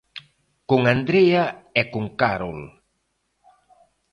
Con 0.69 0.81
Andrea 0.95 1.43
e 1.79 1.83
con 1.93 2.05
Carol. 2.19 2.59